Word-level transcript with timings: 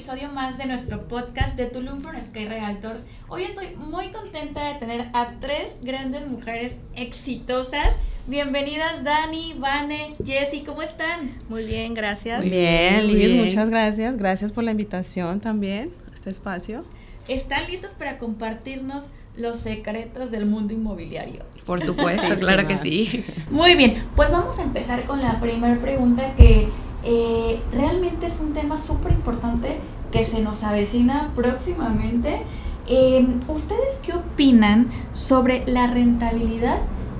episodio 0.00 0.30
más 0.32 0.56
de 0.56 0.64
nuestro 0.64 1.06
podcast 1.08 1.58
de 1.58 1.66
Tulum 1.66 2.00
from 2.00 2.18
Sky 2.18 2.46
Realtors. 2.46 3.04
Hoy 3.28 3.42
estoy 3.42 3.76
muy 3.76 4.08
contenta 4.08 4.72
de 4.72 4.78
tener 4.78 5.08
a 5.12 5.34
tres 5.40 5.76
grandes 5.82 6.26
mujeres 6.26 6.76
exitosas. 6.96 7.96
Bienvenidas 8.26 9.04
Dani, 9.04 9.54
Vane, 9.58 10.14
Jessy, 10.24 10.62
¿cómo 10.62 10.80
están? 10.80 11.32
Muy 11.50 11.66
bien, 11.66 11.92
gracias. 11.92 12.40
Muy 12.40 12.48
bien, 12.48 13.12
Luis, 13.12 13.44
muchas 13.44 13.68
gracias. 13.68 14.16
Gracias 14.16 14.52
por 14.52 14.64
la 14.64 14.70
invitación 14.70 15.38
también 15.38 15.90
a 16.10 16.14
este 16.14 16.30
espacio. 16.30 16.82
¿Están 17.28 17.66
listas 17.66 17.92
para 17.92 18.16
compartirnos 18.16 19.04
los 19.36 19.58
secretos 19.58 20.30
del 20.30 20.46
mundo 20.46 20.72
inmobiliario? 20.72 21.44
Por 21.66 21.84
supuesto, 21.84 22.36
claro 22.38 22.66
que 22.66 22.78
sí. 22.78 23.22
Muy 23.50 23.74
bien, 23.74 24.02
pues 24.16 24.30
vamos 24.30 24.58
a 24.60 24.62
empezar 24.62 25.02
con 25.02 25.20
la 25.20 25.38
primera 25.40 25.76
pregunta 25.76 26.34
que 26.36 26.70
eh, 27.04 27.60
realmente 27.72 28.26
es 28.26 28.40
un 28.40 28.52
tema 28.52 28.76
súper 28.76 29.12
importante 29.12 29.78
que 30.12 30.24
se 30.24 30.40
nos 30.42 30.62
avecina 30.62 31.32
próximamente. 31.34 32.42
Em, 32.86 33.40
¿Ustedes 33.48 34.00
qué 34.02 34.14
opinan 34.14 34.90
sobre 35.12 35.64
la 35.66 35.86
rentabilidad 35.86 36.78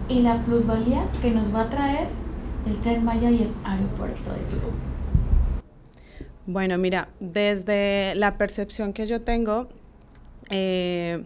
y 0.08 0.20
la 0.20 0.42
plusvalía 0.42 1.04
que 1.22 1.30
nos 1.30 1.54
va 1.54 1.62
a 1.62 1.70
traer 1.70 2.08
el 2.66 2.76
tren 2.80 3.04
Maya 3.04 3.30
y 3.30 3.42
el 3.42 3.50
aeropuerto 3.64 4.30
de 4.32 4.38
Tulum? 4.50 4.74
Bueno, 6.46 6.78
mira, 6.78 7.08
desde 7.20 8.14
la 8.16 8.36
percepción 8.36 8.92
que 8.92 9.06
yo 9.06 9.22
tengo, 9.22 9.68
eh, 10.50 11.22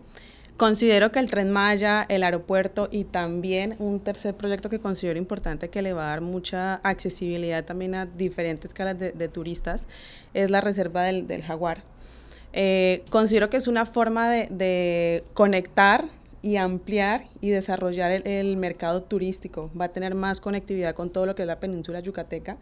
Considero 0.56 1.10
que 1.10 1.18
el 1.18 1.28
tren 1.28 1.50
Maya, 1.50 2.06
el 2.08 2.22
aeropuerto 2.22 2.88
y 2.92 3.02
también 3.02 3.74
un 3.80 3.98
tercer 3.98 4.36
proyecto 4.36 4.70
que 4.70 4.78
considero 4.78 5.18
importante 5.18 5.68
que 5.68 5.82
le 5.82 5.92
va 5.92 6.04
a 6.04 6.08
dar 6.10 6.20
mucha 6.20 6.76
accesibilidad 6.76 7.64
también 7.64 7.96
a 7.96 8.06
diferentes 8.06 8.66
escalas 8.66 8.96
de, 8.96 9.28
turistas 9.28 9.88
es 10.32 10.50
la 10.52 10.60
reserva 10.60 11.02
del, 11.02 11.42
jaguar. 11.42 11.82
Eh, 12.52 13.02
considero 13.10 13.50
que 13.50 13.56
es 13.56 13.66
una 13.66 13.84
forma 13.84 14.30
de, 14.30 15.24
conectar 15.34 16.04
y 16.40 16.54
ampliar 16.54 17.24
y 17.40 17.50
desarrollar 17.50 18.12
el, 18.12 18.56
mercado 18.56 19.02
turístico. 19.02 19.72
Va 19.78 19.86
a 19.86 19.92
tener 19.92 20.14
más 20.14 20.40
conectividad 20.40 20.94
con 20.94 21.10
todo 21.10 21.26
lo 21.26 21.34
que 21.34 21.42
es 21.42 21.48
la 21.48 21.58
península 21.58 21.98
yucateca 21.98 22.58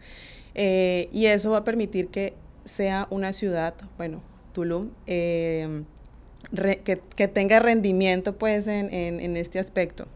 eh, 0.55 1.09
y 1.11 1.27
eso 1.27 1.51
va 1.51 1.59
a 1.59 1.63
permitir 1.63 2.07
que 2.07 2.33
sea 2.65 3.07
una 3.11 3.33
ciudad, 3.33 3.75
bueno, 3.97 4.23
Tulum, 4.51 4.89
eh, 5.05 5.83
que, 6.53 7.27
tenga 7.27 7.59
rendimiento 7.59 8.37
pues 8.37 8.67
en, 8.67 8.93
en, 8.93 9.37
este 9.37 9.59
aspecto. 9.59 10.07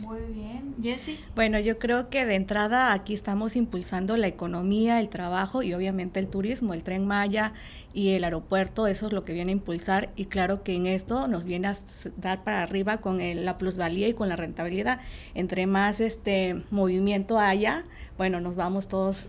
Muy 0.00 0.20
bien, 0.32 0.74
Jessie. 0.82 1.18
Bueno, 1.34 1.60
yo 1.60 1.78
creo 1.78 2.08
que 2.08 2.24
de 2.24 2.34
entrada 2.34 2.92
aquí 2.92 3.12
estamos 3.12 3.56
impulsando 3.56 4.16
la 4.16 4.26
economía, 4.26 5.00
el 5.00 5.08
trabajo 5.10 5.62
y 5.62 5.74
obviamente 5.74 6.18
el 6.18 6.28
turismo, 6.28 6.72
el 6.72 6.82
tren 6.82 7.06
Maya 7.06 7.52
y 7.92 8.10
el 8.10 8.24
aeropuerto, 8.24 8.86
eso 8.86 9.06
es 9.06 9.12
lo 9.12 9.22
que 9.22 9.34
viene 9.34 9.52
a 9.52 9.56
impulsar 9.56 10.10
y 10.16 10.26
claro 10.26 10.62
que 10.62 10.74
en 10.74 10.86
esto 10.86 11.28
nos 11.28 11.44
viene 11.44 11.68
a 11.68 11.76
dar 12.16 12.42
para 12.42 12.62
arriba 12.62 12.98
con 12.98 13.20
la 13.44 13.58
plusvalía 13.58 14.08
y 14.08 14.14
con 14.14 14.30
la 14.30 14.36
rentabilidad. 14.36 15.00
Entre 15.34 15.66
más 15.66 16.00
este 16.00 16.62
movimiento 16.70 17.38
haya, 17.38 17.84
bueno, 18.16 18.40
nos 18.40 18.56
vamos 18.56 18.88
todos 18.88 19.28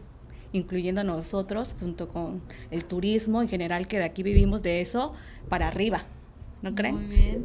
incluyendo 0.53 1.03
nosotros 1.03 1.75
junto 1.79 2.07
con 2.07 2.41
el 2.71 2.85
turismo 2.85 3.41
en 3.41 3.49
general 3.49 3.87
que 3.87 3.97
de 3.97 4.05
aquí 4.05 4.23
vivimos 4.23 4.61
de 4.61 4.81
eso 4.81 5.13
para 5.49 5.67
arriba, 5.67 6.03
¿no 6.61 6.73
creen? 6.73 6.95
Muy 6.95 7.15
bien. 7.15 7.43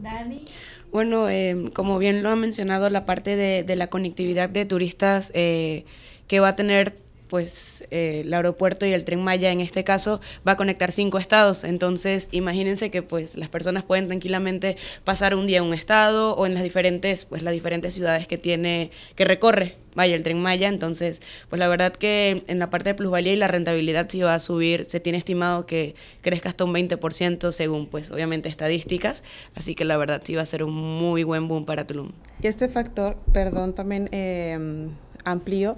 Dani. 0.00 0.44
Bueno, 0.90 1.28
eh, 1.28 1.70
como 1.74 1.98
bien 1.98 2.22
lo 2.22 2.30
ha 2.30 2.36
mencionado, 2.36 2.88
la 2.90 3.04
parte 3.06 3.36
de, 3.36 3.62
de 3.62 3.76
la 3.76 3.88
conectividad 3.88 4.48
de 4.48 4.64
turistas 4.64 5.30
eh, 5.34 5.84
que 6.26 6.40
va 6.40 6.48
a 6.48 6.56
tener 6.56 7.03
pues 7.28 7.84
eh, 7.90 8.22
el 8.24 8.34
aeropuerto 8.34 8.86
y 8.86 8.92
el 8.92 9.04
tren 9.04 9.22
Maya 9.22 9.50
en 9.50 9.60
este 9.60 9.84
caso 9.84 10.20
va 10.46 10.52
a 10.52 10.56
conectar 10.56 10.92
cinco 10.92 11.18
estados. 11.18 11.64
Entonces, 11.64 12.28
imagínense 12.30 12.90
que 12.90 13.02
pues 13.02 13.36
las 13.36 13.48
personas 13.48 13.82
pueden 13.82 14.06
tranquilamente 14.06 14.76
pasar 15.04 15.34
un 15.34 15.46
día 15.46 15.58
en 15.58 15.64
un 15.64 15.74
estado 15.74 16.34
o 16.34 16.46
en 16.46 16.54
las 16.54 16.62
diferentes, 16.62 17.24
pues 17.24 17.42
las 17.42 17.52
diferentes 17.52 17.94
ciudades 17.94 18.26
que 18.26 18.38
tiene, 18.38 18.90
que 19.14 19.24
recorre 19.24 19.76
vaya 19.94 20.14
el 20.14 20.22
tren 20.22 20.40
Maya. 20.42 20.68
Entonces, 20.68 21.20
pues 21.48 21.58
la 21.58 21.68
verdad 21.68 21.92
que 21.92 22.44
en 22.46 22.58
la 22.58 22.70
parte 22.70 22.90
de 22.90 22.94
plusvalía 22.94 23.32
y 23.32 23.36
la 23.36 23.48
rentabilidad 23.48 24.08
sí 24.08 24.20
va 24.20 24.34
a 24.34 24.40
subir, 24.40 24.84
se 24.84 25.00
tiene 25.00 25.18
estimado 25.18 25.66
que 25.66 25.94
crezca 26.20 26.48
hasta 26.48 26.64
un 26.64 26.74
20% 26.74 27.52
según 27.52 27.86
pues 27.86 28.10
obviamente 28.10 28.48
estadísticas. 28.48 29.22
Así 29.54 29.74
que 29.74 29.84
la 29.84 29.96
verdad 29.96 30.22
sí 30.24 30.34
va 30.34 30.42
a 30.42 30.46
ser 30.46 30.64
un 30.64 30.74
muy 30.74 31.24
buen 31.24 31.48
boom 31.48 31.64
para 31.64 31.86
Tulum. 31.86 32.12
Y 32.42 32.46
este 32.46 32.68
factor, 32.68 33.16
perdón, 33.32 33.74
también 33.74 34.08
eh, 34.12 34.88
amplío 35.24 35.76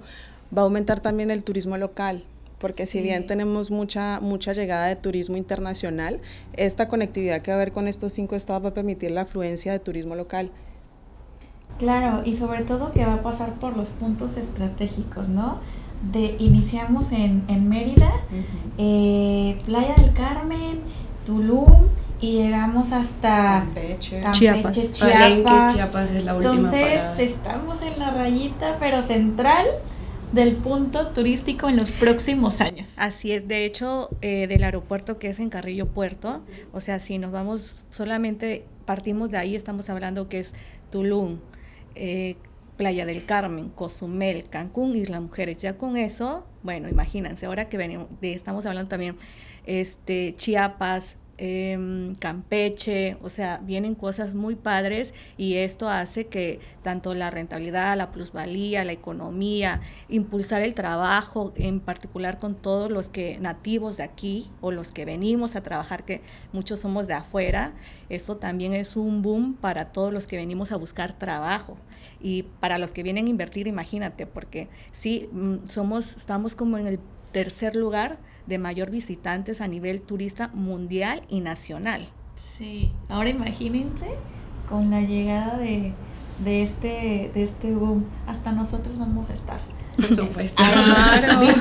va 0.57 0.63
a 0.63 0.65
aumentar 0.65 1.01
también 1.01 1.31
el 1.31 1.45
turismo 1.45 1.77
local, 1.77 2.25
porque 2.59 2.87
si 2.87 3.03
bien 3.03 3.27
tenemos 3.27 3.71
mucha, 3.71 4.21
mucha 4.21 4.53
llegada 4.53 4.87
de 4.87 4.97
turismo 4.97 5.37
internacional, 5.37 6.21
esta 6.55 6.89
conectividad 6.89 7.43
que 7.43 7.51
va 7.51 7.57
a 7.57 7.61
haber 7.61 7.73
con 7.73 7.89
estos 7.89 8.13
cinco 8.13 8.35
estados 8.35 8.65
va 8.65 8.69
a 8.71 8.75
permitir 8.75 9.11
la 9.11 9.23
afluencia 9.23 9.73
de 9.73 9.79
turismo 9.79 10.15
local. 10.15 10.51
Claro, 11.79 12.23
y 12.25 12.37
sobre 12.37 12.63
todo 12.63 12.93
que 12.93 13.05
va 13.05 13.15
a 13.15 13.23
pasar 13.23 13.53
por 13.55 13.77
los 13.77 13.89
puntos 13.91 14.37
estratégicos, 14.37 15.29
¿no? 15.29 15.59
De, 16.13 16.37
iniciamos 16.39 17.13
en, 17.13 17.45
en 17.49 17.69
Mérida, 17.69 18.13
eh, 18.79 19.59
Playa 19.67 19.95
del 19.95 20.13
Carmen, 20.15 20.81
Tulum, 21.27 21.87
y 22.21 22.33
llegamos 22.33 22.93
hasta 22.93 23.65
Campeche, 23.65 24.21
Chiapas. 24.33 24.93
Chiapas. 24.93 26.11
es 26.11 26.25
la 26.25 26.35
última 26.35 26.55
Entonces 26.55 27.03
estamos 27.19 27.83
en 27.83 27.99
la 27.99 28.11
rayita, 28.11 28.77
pero 28.81 29.03
central 29.03 29.67
del 30.33 30.57
punto 30.57 31.09
turístico 31.09 31.69
en 31.69 31.77
los 31.77 31.93
próximos 31.93 32.61
años. 32.61 32.93
Así 32.97 33.33
es, 33.33 33.47
de 33.49 33.65
hecho, 33.65 34.11
eh, 34.21 34.47
del 34.47 34.65
aeropuerto 34.65 35.19
que 35.19 35.29
es 35.29 35.39
en 35.39 35.51
Carrillo 35.51 35.87
Puerto, 35.87 36.43
o 36.73 36.81
sea, 36.81 36.99
si 36.99 37.19
nos 37.19 37.33
vamos 37.33 37.87
solamente, 37.91 38.65
partimos 38.85 39.31
de 39.31 39.39
ahí, 39.39 39.57
estamos 39.57 39.89
hablando 39.89 40.29
que 40.29 40.41
es 40.41 40.53
Tulum, 40.91 41.39
eh, 41.95 42.37
Playa 42.77 43.07
del 43.07 43.25
Carmen, 43.25 43.71
Cozumel, 43.71 44.49
Cancún, 44.51 44.97
Isla 44.97 45.21
Mujeres. 45.21 45.59
Ya 45.59 45.79
con 45.79 45.97
eso, 45.97 46.47
bueno, 46.63 46.89
imagínense, 46.89 47.47
ahora 47.47 47.69
que 47.69 47.79
venimos, 47.79 48.09
estamos 48.21 48.67
hablando 48.67 48.89
también 48.89 49.17
este, 49.65 50.35
Chiapas, 50.37 51.17
Em, 51.39 52.15
Campeche, 52.15 53.19
o 53.23 53.29
sea, 53.29 53.61
vienen 53.63 53.95
cosas 53.95 54.35
muy 54.35 54.55
padres 54.55 55.13
y 55.37 55.57
esto 55.57 55.87
hace 55.87 56.29
que 56.29 56.61
tanto 56.83 57.15
la 57.15 57.31
rentabilidad, 57.31 57.95
la 57.99 58.11
plusvalía, 58.11 58.87
la 58.87 58.93
economía, 58.93 59.83
impulsar 60.09 60.63
el 60.63 60.73
trabajo, 60.73 61.53
en 61.57 61.81
particular 61.81 62.39
con 62.39 62.55
todos 62.55 62.91
los 62.91 63.11
que 63.11 63.39
nativos 63.39 63.99
de 63.99 64.05
aquí 64.05 64.51
o 64.63 64.73
los 64.73 64.93
que 64.93 65.05
venimos 65.05 65.57
a 65.57 65.63
trabajar, 65.63 66.07
que 66.07 66.23
muchos 66.53 66.81
somos 66.81 67.07
de 67.07 67.13
afuera, 67.15 67.75
esto 68.09 68.39
también 68.39 68.73
es 68.73 68.97
un 68.97 69.21
boom 69.21 69.57
para 69.57 69.93
todos 69.93 70.15
los 70.15 70.27
que 70.27 70.39
venimos 70.39 70.73
a 70.73 70.77
buscar 70.77 71.13
trabajo. 71.13 71.77
Y 72.19 72.45
para 72.61 72.79
los 72.79 72.93
que 72.93 73.03
vienen 73.03 73.27
a 73.27 73.31
invertir, 73.31 73.67
imagínate, 73.67 74.27
porque 74.27 74.69
sí, 74.91 75.29
mm, 75.33 75.67
somos, 75.69 76.17
estamos 76.17 76.55
como 76.57 76.79
en 76.79 76.87
el 76.87 76.99
tercer 77.33 77.77
lugar 77.77 78.19
de 78.47 78.59
mayor 78.59 78.91
visitantes 78.91 79.61
a 79.61 79.69
nivel 79.69 80.01
turista 80.01 80.49
mundial 80.55 81.23
y 81.29 81.41
nacional. 81.41 82.09
Sí, 82.37 82.93
ahora 83.09 83.31
imagínense 83.31 84.07
con 84.69 84.91
la 84.91 85.01
llegada 85.01 85.59
de, 85.59 85.93
de, 86.45 86.63
este, 86.63 87.31
de 87.35 87.43
este 87.43 87.75
boom, 87.75 88.05
hasta 88.27 88.53
nosotros 88.53 88.99
vamos 88.99 89.31
a 89.31 89.35
estar. 89.35 89.61
Por 89.97 90.05
supuesto. 90.15 90.63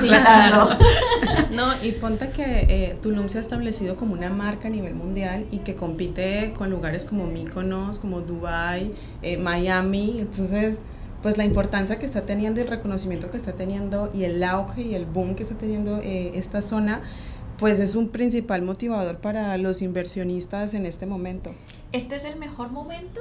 Claro, 0.06 0.68
No, 1.52 1.64
y 1.82 1.92
ponte 1.92 2.30
que 2.30 2.66
eh, 2.68 2.98
Tulum 3.02 3.28
se 3.28 3.38
ha 3.38 3.40
establecido 3.40 3.96
como 3.96 4.12
una 4.12 4.28
marca 4.28 4.68
a 4.68 4.70
nivel 4.70 4.94
mundial 4.94 5.46
y 5.50 5.58
que 5.58 5.74
compite 5.74 6.52
con 6.56 6.68
lugares 6.68 7.06
como 7.06 7.26
Mykonos, 7.26 7.98
como 7.98 8.20
Dubai, 8.20 8.92
eh, 9.22 9.38
Miami. 9.38 10.16
Entonces, 10.18 10.76
pues 11.22 11.38
la 11.38 11.44
importancia 11.44 11.98
que 11.98 12.06
está 12.06 12.22
teniendo, 12.22 12.60
el 12.60 12.68
reconocimiento 12.68 13.30
que 13.30 13.36
está 13.36 13.52
teniendo 13.54 14.10
y 14.14 14.24
el 14.24 14.42
auge 14.44 14.82
y 14.82 14.94
el 14.94 15.06
boom 15.06 15.34
que 15.34 15.42
está 15.42 15.56
teniendo 15.56 15.98
eh, 15.98 16.32
esta 16.34 16.62
zona, 16.62 17.02
pues 17.58 17.80
es 17.80 17.94
un 17.94 18.08
principal 18.10 18.62
motivador 18.62 19.18
para 19.18 19.56
los 19.56 19.82
inversionistas 19.82 20.74
en 20.74 20.86
este 20.86 21.06
momento. 21.06 21.54
Este 21.92 22.16
es 22.16 22.24
el 22.24 22.36
mejor 22.36 22.70
momento 22.70 23.20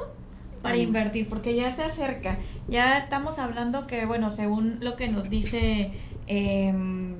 para 0.62 0.78
invertir, 0.78 1.30
porque 1.30 1.56
ya 1.56 1.72
se 1.72 1.84
acerca. 1.84 2.40
Ya 2.68 2.98
estamos 2.98 3.38
hablando 3.38 3.86
que, 3.86 4.06
bueno, 4.06 4.32
según 4.32 4.80
lo 4.82 4.96
que 4.96 5.08
nos 5.08 5.30
dice... 5.30 5.92
Em, 6.26 7.18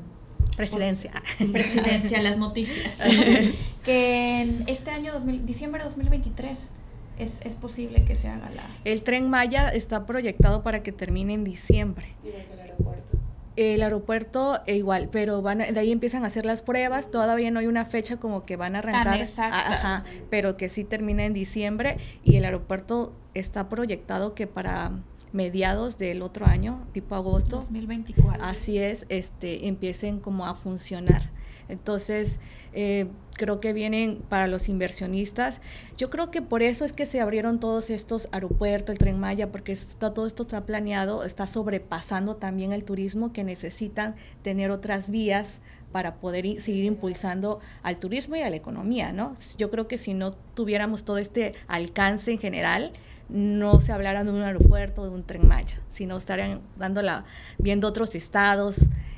presidencia. 0.58 1.12
Pues, 1.38 1.50
presidencia, 1.52 2.22
las 2.24 2.38
noticias. 2.38 2.98
que 3.86 4.42
en 4.42 4.64
este 4.68 4.90
año, 4.90 5.14
2000, 5.14 5.46
diciembre 5.46 5.84
de 5.84 5.86
2023, 5.86 6.72
es, 7.18 7.42
es, 7.44 7.56
posible 7.56 8.04
que 8.06 8.16
se 8.16 8.28
haga 8.28 8.50
la... 8.50 8.64
El 8.84 9.02
tren 9.04 9.30
Maya 9.30 9.70
está 9.70 10.06
proyectado 10.06 10.64
para 10.64 10.84
que 10.84 10.92
termine 10.92 11.34
en 11.34 11.44
diciembre. 11.44 12.08
¿Y 12.24 12.30
el 12.30 12.60
aeropuerto? 12.60 13.18
El 13.56 13.84
aeropuerto 13.84 14.62
e 14.68 14.76
igual, 14.76 15.10
pero 15.12 15.42
van 15.42 15.60
de 15.60 15.80
ahí 15.80 15.92
empiezan 15.92 16.26
a 16.26 16.28
hacer 16.28 16.46
las 16.46 16.62
pruebas, 16.62 17.10
todavía 17.10 17.52
no 17.52 17.60
hay 17.60 17.68
una 17.68 17.86
fecha 17.86 18.18
como 18.18 18.44
que 18.44 18.58
van 18.58 18.76
a 18.76 18.80
arrancar, 18.80 19.22
ajá, 19.38 20.04
pero 20.30 20.58
que 20.58 20.68
sí 20.68 20.84
termina 20.84 21.24
en 21.24 21.34
diciembre 21.34 21.98
y 22.24 22.36
el 22.36 22.44
aeropuerto 22.44 23.14
está 23.34 23.70
proyectado 23.70 24.34
que 24.34 24.46
para 24.46 24.92
mediados 25.32 25.98
del 25.98 26.22
otro 26.22 26.46
año, 26.46 26.86
tipo 26.92 27.16
agosto, 27.16 27.58
2024. 27.58 28.44
Así 28.44 28.78
es, 28.78 29.06
este 29.08 29.68
empiecen 29.68 30.20
como 30.20 30.46
a 30.46 30.56
funcionar 30.56 31.30
Entonces, 31.70 32.40
eh, 32.74 33.08
creo 33.36 33.60
que 33.60 33.74
vienen 33.74 34.22
para 34.30 34.48
los 34.48 34.70
inversionistas. 34.70 35.62
Yo 35.98 36.10
creo 36.10 36.32
que 36.32 36.42
por 36.42 36.62
eso 36.62 36.86
es 36.86 36.94
que 36.94 37.06
se 37.06 37.20
abrieron 37.22 37.60
todos 37.60 37.90
estos 37.90 38.28
aeropuertos, 38.32 38.94
el 38.94 39.00
tren 39.00 39.20
Maya, 39.20 39.52
porque 39.52 39.74
está, 39.74 40.14
todo 40.14 40.28
esto 40.28 40.44
está 40.44 40.66
planeado, 40.66 41.24
está 41.24 41.48
sobrepasando 41.48 42.36
también 42.38 42.74
el 42.74 42.84
turismo 42.84 43.34
que 43.34 43.44
necesitan 43.44 44.16
tener 44.42 44.72
otras 44.72 45.10
vías 45.10 45.62
para 45.92 46.16
poder 46.16 46.60
seguir 46.60 46.86
impulsando 46.86 47.60
al 47.82 47.98
turismo 47.98 48.36
y 48.36 48.42
a 48.42 48.50
la 48.50 48.58
economía, 48.58 49.14
¿no? 49.14 49.36
Yo 49.58 49.72
creo 49.72 49.88
que 49.88 49.98
si 49.98 50.14
no 50.14 50.32
tuviéramos 50.32 51.06
todo 51.06 51.18
este 51.18 51.54
alcance 51.68 52.32
en 52.32 52.40
general, 52.40 52.92
no 53.30 53.82
se 53.82 53.92
hablara 53.92 54.24
de 54.24 54.32
un 54.32 54.42
aeropuerto, 54.42 55.04
de 55.04 55.10
un 55.10 55.24
tren 55.24 55.48
Maya, 55.48 55.80
sino 55.90 56.18
estarían 56.18 56.62
dándola, 56.78 57.26
viendo 57.58 57.88
otros 57.88 58.14
estados, 58.14 58.76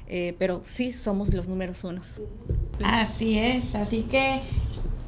eh, 0.08 0.36
pero 0.40 0.62
sí 0.64 0.94
somos 0.94 1.34
los 1.34 1.48
números 1.48 1.84
unos. 1.84 2.22
Así 2.84 3.38
es, 3.38 3.76
así 3.76 4.04
que 4.04 4.42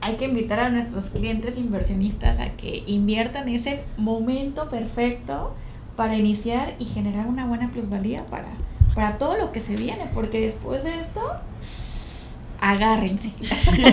hay 0.02 0.16
que 0.16 0.26
invitar 0.26 0.60
a 0.60 0.70
nuestros 0.70 1.06
clientes 1.06 1.58
inversionistas 1.58 2.40
a 2.40 2.50
que 2.56 2.84
inviertan 2.88 3.50
ese 3.50 3.82
momento 3.98 4.70
perfecto 4.70 5.54
para 5.96 6.16
iniciar 6.16 6.76
y 6.80 6.86
generar 6.86 7.28
una 7.28 7.46
buena 7.46 7.72
plusvalía 7.72 8.26
para, 8.26 8.48
para 8.96 9.18
todo 9.18 9.38
lo 9.38 9.52
que 9.52 9.60
se 9.60 9.76
viene, 9.76 10.10
porque 10.14 10.40
después 10.40 10.84
de 10.84 11.00
esto 11.00 11.22
agárrense. 12.62 13.32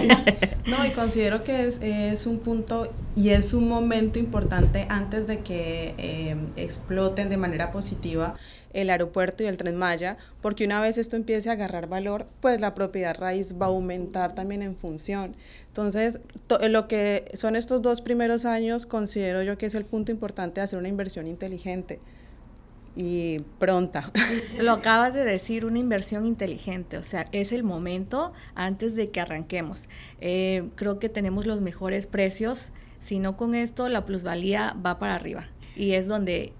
no, 0.67 0.85
y 0.85 0.91
considero 0.91 1.45
que 1.45 1.69
es, 1.69 2.27
un 2.27 2.39
punto 2.39 2.91
y 3.15 3.31
es 3.31 3.55
un 3.55 3.69
momento 3.69 4.19
importante 4.19 4.87
antes 4.89 5.27
de 5.27 5.41
que 5.41 5.95
eh, 5.99 6.37
exploten 6.57 7.29
de 7.29 7.37
manera 7.37 7.71
positiva 7.71 8.37
el 8.77 8.91
aeropuerto 8.91 9.43
y 9.43 9.47
el 9.47 9.57
tren 9.57 9.77
Maya, 9.77 10.19
porque 10.43 10.67
una 10.67 10.81
vez 10.81 10.99
esto 10.99 11.17
empiece 11.17 11.49
a 11.49 11.53
agarrar 11.53 11.89
valor, 11.89 12.27
pues 12.41 12.61
la 12.61 12.75
propiedad 12.75 13.17
raíz 13.19 13.55
va 13.61 13.67
a 13.67 13.71
aumentar 13.71 14.35
también 14.35 14.63
en 14.63 14.77
función. 14.77 15.35
Entonces, 15.69 16.21
lo 16.69 16.87
que 16.87 17.25
son 17.35 17.57
estos 17.57 17.81
dos 17.81 18.03
primeros 18.03 18.45
años, 18.45 18.85
considero 18.85 19.43
yo 19.43 19.57
que 19.57 19.67
es 19.67 19.75
el 19.75 19.87
punto 19.87 20.13
importante 20.13 20.61
de 20.61 20.65
hacer 20.65 20.79
una 20.79 20.89
inversión 20.89 21.27
inteligente 21.27 21.99
y 22.95 23.41
pronta. 23.59 24.11
Lo 24.61 24.73
acabas 24.73 25.15
de 25.15 25.25
decir, 25.25 25.65
una 25.65 25.79
inversión 25.79 26.27
inteligente, 26.27 26.99
o 26.99 27.03
sea, 27.03 27.29
es 27.33 27.53
el 27.53 27.63
momento 27.63 28.33
antes 28.55 28.95
de 28.95 29.11
que 29.11 29.21
arranquemos. 29.21 29.89
Eh, 30.21 30.69
creo 30.77 30.99
que 30.99 31.09
tenemos 31.09 31.47
los 31.47 31.63
mejores 31.63 32.07
precios, 32.07 32.69
si 33.01 33.19
no 33.19 33.37
con 33.37 33.55
esto 33.55 33.89
la 33.89 34.05
plusvalía 34.05 34.77
va 34.85 34.99
para 34.99 35.15
arriba 35.15 35.47
y 35.77 35.93
es 35.93 36.09
donde 36.09 36.53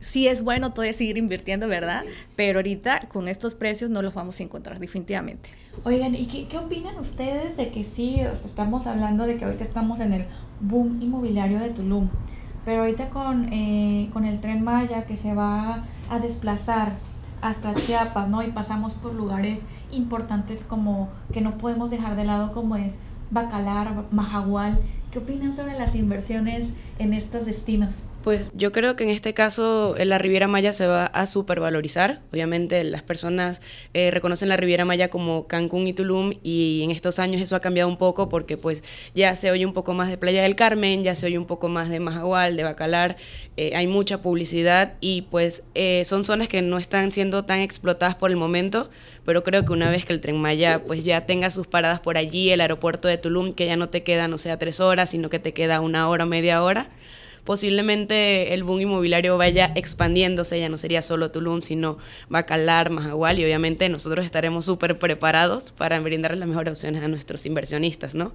sí 0.00 0.28
es 0.28 0.42
bueno 0.42 0.72
todavía 0.72 0.92
seguir 0.92 1.18
invirtiendo, 1.18 1.68
¿verdad? 1.68 2.04
Pero 2.36 2.58
ahorita 2.58 3.08
con 3.08 3.28
estos 3.28 3.54
precios 3.54 3.90
no 3.90 4.02
los 4.02 4.14
vamos 4.14 4.40
a 4.40 4.42
encontrar 4.42 4.78
definitivamente. 4.78 5.50
Oigan, 5.84 6.14
¿y 6.14 6.26
qué, 6.26 6.48
qué 6.48 6.58
opinan 6.58 6.96
ustedes 6.98 7.56
de 7.56 7.70
que 7.70 7.84
sí, 7.84 8.16
o 8.20 8.36
sea, 8.36 8.46
estamos 8.46 8.86
hablando 8.86 9.26
de 9.26 9.36
que 9.36 9.44
ahorita 9.44 9.64
estamos 9.64 10.00
en 10.00 10.12
el 10.12 10.24
boom 10.60 11.02
inmobiliario 11.02 11.58
de 11.58 11.70
Tulum? 11.70 12.08
Pero 12.64 12.80
ahorita 12.80 13.10
con, 13.10 13.52
eh, 13.52 14.10
con 14.12 14.24
el 14.24 14.40
tren 14.40 14.64
Maya 14.64 15.04
que 15.06 15.16
se 15.16 15.34
va 15.34 15.84
a 16.10 16.18
desplazar 16.18 16.92
hasta 17.40 17.74
Chiapas, 17.74 18.28
¿no? 18.28 18.42
Y 18.42 18.48
pasamos 18.48 18.94
por 18.94 19.14
lugares 19.14 19.66
importantes 19.92 20.64
como 20.64 21.08
que 21.32 21.40
no 21.40 21.58
podemos 21.58 21.90
dejar 21.90 22.16
de 22.16 22.24
lado 22.24 22.52
como 22.52 22.76
es 22.76 22.94
Bacalar, 23.30 24.06
Mahahual. 24.10 24.80
¿Qué 25.10 25.18
opinan 25.18 25.54
sobre 25.54 25.78
las 25.78 25.94
inversiones 25.94 26.70
en 26.98 27.12
estos 27.12 27.46
destinos? 27.46 28.04
Pues 28.26 28.52
yo 28.56 28.72
creo 28.72 28.96
que 28.96 29.04
en 29.04 29.10
este 29.10 29.34
caso 29.34 29.94
eh, 29.96 30.04
la 30.04 30.18
Riviera 30.18 30.48
Maya 30.48 30.72
se 30.72 30.88
va 30.88 31.06
a 31.06 31.28
supervalorizar. 31.28 32.22
Obviamente 32.32 32.82
las 32.82 33.02
personas 33.02 33.60
eh, 33.94 34.10
reconocen 34.10 34.48
la 34.48 34.56
Riviera 34.56 34.84
Maya 34.84 35.10
como 35.10 35.46
Cancún 35.46 35.86
y 35.86 35.92
Tulum 35.92 36.32
y 36.42 36.80
en 36.82 36.90
estos 36.90 37.20
años 37.20 37.40
eso 37.40 37.54
ha 37.54 37.60
cambiado 37.60 37.88
un 37.88 37.98
poco 37.98 38.28
porque 38.28 38.56
pues 38.56 38.82
ya 39.14 39.36
se 39.36 39.52
oye 39.52 39.64
un 39.64 39.72
poco 39.72 39.94
más 39.94 40.08
de 40.08 40.18
Playa 40.18 40.42
del 40.42 40.56
Carmen, 40.56 41.04
ya 41.04 41.14
se 41.14 41.26
oye 41.26 41.38
un 41.38 41.46
poco 41.46 41.68
más 41.68 41.88
de 41.88 42.00
Majagual, 42.00 42.56
de 42.56 42.64
Bacalar, 42.64 43.16
eh, 43.56 43.76
hay 43.76 43.86
mucha 43.86 44.22
publicidad 44.22 44.94
y 45.00 45.22
pues 45.22 45.62
son 46.04 46.24
zonas 46.24 46.48
que 46.48 46.62
no 46.62 46.78
están 46.78 47.12
siendo 47.12 47.44
tan 47.44 47.60
explotadas 47.60 48.16
por 48.16 48.30
el 48.30 48.36
momento, 48.36 48.90
pero 49.24 49.44
creo 49.44 49.64
que 49.64 49.72
una 49.72 49.90
vez 49.90 50.04
que 50.04 50.12
el 50.12 50.20
Tren 50.20 50.40
Maya 50.40 50.82
pues 50.84 51.04
ya 51.04 51.26
tenga 51.26 51.50
sus 51.50 51.68
paradas 51.68 52.00
por 52.00 52.16
allí, 52.16 52.50
el 52.50 52.60
aeropuerto 52.60 53.06
de 53.06 53.18
Tulum, 53.18 53.52
que 53.52 53.66
ya 53.66 53.76
no 53.76 53.88
te 53.88 54.02
queda, 54.02 54.26
no 54.26 54.36
sea, 54.36 54.58
tres 54.58 54.80
horas, 54.80 55.10
sino 55.10 55.30
que 55.30 55.38
te 55.38 55.52
queda 55.52 55.80
una 55.80 56.08
hora, 56.08 56.26
media 56.26 56.62
hora, 56.62 56.85
posiblemente 57.44 58.52
el 58.52 58.64
boom 58.64 58.80
inmobiliario 58.80 59.38
vaya 59.38 59.72
expandiéndose, 59.74 60.58
ya 60.60 60.68
no 60.68 60.76
sería 60.76 61.00
solo 61.00 61.30
Tulum, 61.30 61.62
sino 61.62 61.96
Bacalar, 62.28 62.90
Mahahual, 62.90 63.38
y 63.38 63.44
obviamente 63.44 63.88
nosotros 63.88 64.24
estaremos 64.24 64.64
súper 64.64 64.98
preparados 64.98 65.70
para 65.70 65.98
brindar 66.00 66.36
las 66.36 66.48
mejores 66.48 66.72
opciones 66.72 67.02
a 67.02 67.08
nuestros 67.08 67.46
inversionistas, 67.46 68.14
¿no? 68.14 68.32